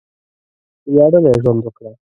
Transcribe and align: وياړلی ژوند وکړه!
وياړلی 0.93 1.33
ژوند 1.41 1.59
وکړه! 1.65 1.91